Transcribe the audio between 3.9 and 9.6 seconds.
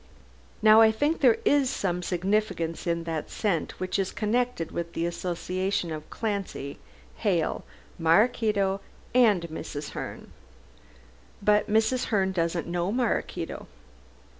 is connected with the association of Clancy, Hale, Maraquito and